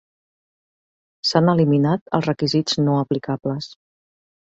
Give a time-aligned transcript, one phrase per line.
[1.31, 3.69] S'han eliminat els requisits no aplicables.